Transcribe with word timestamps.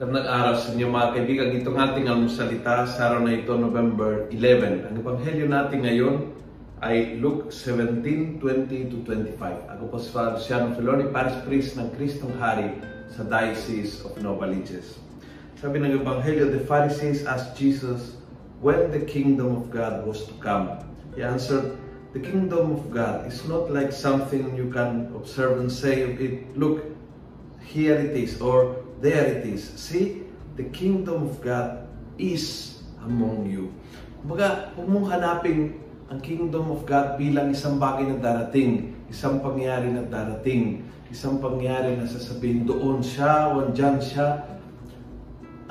Magandang 0.00 0.32
araw 0.32 0.54
sa 0.56 0.72
inyo 0.72 0.88
mga 0.88 1.12
kaibigan. 1.12 1.48
Itong 1.60 1.76
ating 1.76 2.08
almusalita 2.08 2.88
sa 2.88 3.12
araw 3.12 3.20
na 3.20 3.36
ito, 3.36 3.52
November 3.52 4.32
11. 4.32 4.88
Ang 4.88 4.96
ebanghelyo 4.96 5.44
natin 5.44 5.84
ngayon 5.84 6.32
ay 6.80 7.20
Luke 7.20 7.52
17, 7.52 8.40
20 8.40 8.88
to 8.88 9.04
25. 9.04 9.36
Ako 9.68 9.82
po 9.92 10.00
si 10.00 10.08
Father 10.08 10.40
Luciano 10.40 10.72
Filoni, 10.72 11.04
Paris 11.12 11.36
Priest 11.44 11.76
ng 11.76 11.92
Kristong 12.00 12.32
Hari 12.40 12.80
sa 13.12 13.28
Diocese 13.28 14.00
of 14.08 14.16
Novaliches. 14.24 14.96
Sabi 15.60 15.84
ng 15.84 16.00
ebanghelyo, 16.00 16.48
the 16.48 16.64
Pharisees 16.64 17.28
asked 17.28 17.60
Jesus 17.60 18.16
when 18.64 18.88
the 18.88 19.04
kingdom 19.04 19.52
of 19.52 19.68
God 19.68 20.08
was 20.08 20.24
to 20.24 20.32
come. 20.40 20.80
He 21.12 21.20
answered, 21.20 21.76
the 22.16 22.24
kingdom 22.24 22.72
of 22.72 22.88
God 22.88 23.28
is 23.28 23.44
not 23.44 23.68
like 23.68 23.92
something 23.92 24.56
you 24.56 24.72
can 24.72 25.12
observe 25.12 25.60
and 25.60 25.68
say, 25.68 26.08
it, 26.08 26.56
look, 26.56 26.88
here 27.60 28.00
it 28.00 28.16
is, 28.16 28.40
or 28.40 28.80
there 29.00 29.40
it 29.40 29.48
is. 29.48 29.64
See, 29.80 30.28
the 30.56 30.68
kingdom 30.68 31.28
of 31.28 31.40
God 31.40 31.88
is 32.20 32.76
among 33.04 33.48
you. 33.48 33.72
Kumbaga, 34.20 34.76
huwag 34.76 34.86
mong 34.88 35.06
hanapin 35.08 35.80
ang 36.12 36.20
kingdom 36.20 36.68
of 36.68 36.84
God 36.84 37.16
bilang 37.16 37.48
isang 37.48 37.80
bagay 37.80 38.04
na 38.12 38.20
darating, 38.20 38.92
isang 39.08 39.40
pangyari 39.40 39.88
na 39.88 40.04
darating, 40.04 40.84
isang 41.08 41.40
pangyari 41.40 41.96
na 41.96 42.04
sasabihin 42.04 42.68
doon 42.68 43.00
siya 43.00 43.56
o 43.56 43.64
siya. 43.72 44.44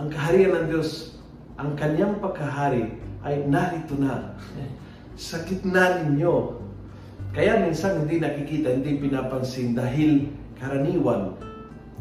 Ang 0.01 0.09
kaharian 0.09 0.65
ng 0.65 0.67
Diyos, 0.73 1.19
ang 1.59 1.75
kanyang 1.77 2.17
pagkahari 2.23 2.97
ay 3.21 3.45
narito 3.45 3.99
na. 3.99 4.33
Sa 5.19 5.43
gitna 5.43 6.01
ninyo. 6.07 6.55
Kaya 7.35 7.61
minsan 7.61 8.07
hindi 8.07 8.17
nakikita, 8.17 8.73
hindi 8.73 8.97
pinapansin 8.97 9.75
dahil 9.77 10.31
karaniwan, 10.57 11.35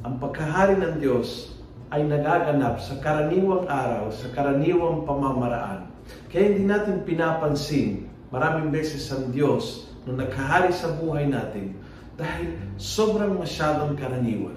ang 0.07 0.15
pagkahari 0.23 0.79
ng 0.79 1.03
Diyos 1.03 1.59
ay 1.91 2.05
nagaganap 2.05 2.79
sa 2.79 3.01
karaniwang 3.01 3.67
araw, 3.67 4.13
sa 4.13 4.29
karaniwang 4.31 5.03
pamamaraan. 5.09 5.89
Kaya 6.31 6.55
hindi 6.55 6.69
natin 6.69 7.03
pinapansin 7.03 8.07
maraming 8.29 8.69
beses 8.69 9.09
ang 9.09 9.33
Diyos 9.33 9.89
nung 10.05 10.21
nagkahari 10.21 10.71
sa 10.73 10.93
buhay 10.97 11.27
natin 11.29 11.75
dahil 12.21 12.55
sobrang 12.77 13.41
masyadong 13.41 13.97
karaniwan. 13.97 14.57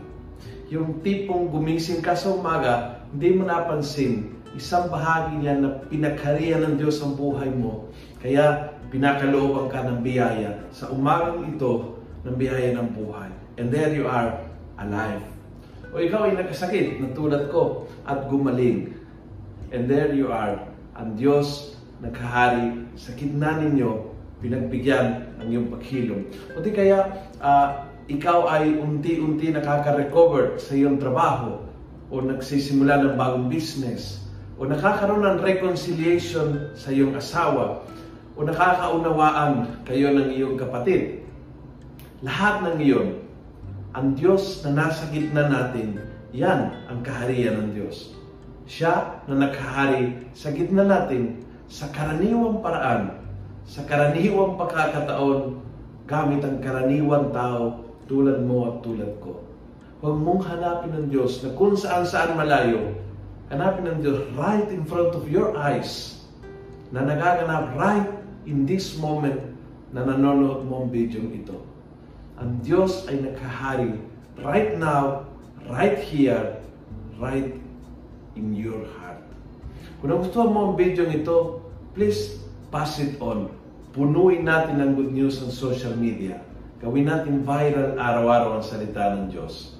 Yung 0.72 1.04
tipong 1.04 1.52
gumising 1.52 2.00
ka 2.00 2.16
sa 2.16 2.32
umaga, 2.32 3.04
hindi 3.12 3.36
mo 3.36 3.44
napansin, 3.48 4.40
isang 4.56 4.88
bahagi 4.88 5.40
niya 5.40 5.60
na 5.60 5.70
pinagharian 5.88 6.64
ng 6.64 6.76
Diyos 6.80 7.00
ang 7.04 7.16
buhay 7.16 7.52
mo. 7.52 7.92
Kaya 8.24 8.72
pinakalooban 8.92 9.72
ka 9.72 9.84
ng 9.88 10.00
biyaya 10.04 10.68
sa 10.72 10.92
umagang 10.92 11.48
ito 11.48 12.00
ng 12.24 12.36
biyaya 12.36 12.76
ng 12.80 12.88
buhay. 12.96 13.32
And 13.60 13.68
there 13.68 13.92
you 13.92 14.08
are, 14.08 14.36
alive. 14.82 15.24
O 15.92 16.00
ikaw 16.00 16.28
ay 16.28 16.40
nagkasakit 16.40 17.04
na 17.04 17.12
tulad 17.12 17.52
ko 17.52 17.86
at 18.08 18.32
gumaling. 18.32 18.96
And 19.76 19.88
there 19.88 20.12
you 20.12 20.32
are. 20.32 20.60
Ang 20.96 21.20
Diyos 21.20 21.80
nagkahari 22.02 22.90
sa 22.98 23.14
gitna 23.16 23.60
ninyo, 23.62 24.12
pinagbigyan 24.42 25.38
ang 25.38 25.48
iyong 25.48 25.70
paghilom. 25.70 26.28
O 26.58 26.64
di 26.64 26.74
kaya 26.74 27.30
uh, 27.40 27.92
ikaw 28.10 28.50
ay 28.50 28.76
unti-unti 28.76 29.54
nakaka-recover 29.54 30.58
sa 30.58 30.74
iyong 30.76 30.98
trabaho 30.98 31.62
o 32.12 32.20
nagsisimula 32.20 33.00
ng 33.06 33.14
bagong 33.16 33.48
business 33.48 34.26
o 34.60 34.68
nakakaroon 34.68 35.24
ng 35.24 35.38
reconciliation 35.40 36.74
sa 36.76 36.92
iyong 36.92 37.16
asawa 37.16 37.86
o 38.36 38.40
nakakaunawaan 38.44 39.84
kayo 39.88 40.12
ng 40.12 40.36
iyong 40.36 40.56
kapatid. 40.60 41.24
Lahat 42.22 42.66
ng 42.66 42.78
iyon 42.82 43.08
ang 43.92 44.16
Diyos 44.16 44.64
na 44.64 44.72
nasa 44.72 45.04
gitna 45.12 45.52
natin, 45.52 46.00
yan 46.32 46.72
ang 46.88 47.04
kaharian 47.04 47.60
ng 47.60 47.70
Diyos. 47.76 48.16
Siya 48.64 49.20
na 49.28 49.36
naghahari 49.36 50.32
sa 50.32 50.48
gitna 50.56 50.88
natin 50.88 51.44
sa 51.68 51.92
karaniwang 51.92 52.64
paraan, 52.64 53.20
sa 53.68 53.84
karaniwang 53.84 54.56
pagkakataon, 54.56 55.60
gamit 56.08 56.40
ang 56.40 56.64
karaniwang 56.64 57.36
tao 57.36 57.84
tulad 58.08 58.40
mo 58.48 58.72
at 58.72 58.76
tulad 58.80 59.12
ko. 59.20 59.44
Huwag 60.00 60.18
mong 60.24 60.42
hanapin 60.48 60.96
ng 60.96 61.08
Diyos 61.12 61.44
na 61.44 61.52
kung 61.60 61.76
saan 61.76 62.08
saan 62.08 62.40
malayo, 62.40 62.96
hanapin 63.52 63.92
ng 63.92 64.00
Diyos 64.00 64.24
right 64.40 64.72
in 64.72 64.88
front 64.88 65.12
of 65.20 65.28
your 65.28 65.52
eyes 65.60 66.24
na 66.96 67.04
nagaganap 67.04 67.76
right 67.76 68.08
in 68.48 68.64
this 68.64 68.96
moment 68.96 69.40
na 69.92 70.08
nanonood 70.08 70.64
mo 70.64 70.88
ang 70.88 70.90
video 70.96 71.20
ito 71.28 71.60
ang 72.42 72.58
Diyos 72.66 73.06
ay 73.06 73.22
nakahari 73.22 74.02
right 74.42 74.74
now, 74.82 75.30
right 75.70 76.02
here, 76.02 76.58
right 77.22 77.54
in 78.34 78.58
your 78.58 78.82
heart. 78.98 79.22
Kung 80.02 80.10
nagustuhan 80.10 80.50
mo 80.50 80.74
ang 80.74 80.74
video 80.74 81.06
ito, 81.06 81.62
please 81.94 82.42
pass 82.74 82.98
it 82.98 83.22
on. 83.22 83.54
Punuin 83.94 84.42
natin 84.42 84.82
ang 84.82 84.98
good 84.98 85.14
news 85.14 85.38
sa 85.38 85.54
social 85.54 85.94
media. 85.94 86.42
Gawin 86.82 87.06
natin 87.06 87.46
viral 87.46 87.94
araw-araw 88.02 88.58
ang 88.58 88.66
salita 88.66 89.14
ng 89.14 89.30
Diyos. 89.30 89.78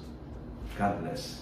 God 0.78 1.02
bless. 1.02 1.41